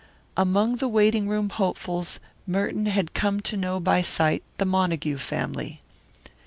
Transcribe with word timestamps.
Among 0.35 0.77
the 0.77 0.87
waiting 0.87 1.27
room 1.29 1.49
hopefuls 1.49 2.19
Merton 2.47 2.87
had 2.87 3.13
come 3.13 3.39
to 3.41 3.55
know 3.55 3.79
by 3.79 4.01
sight 4.01 4.41
the 4.57 4.65
Montague 4.65 5.17
family. 5.17 5.79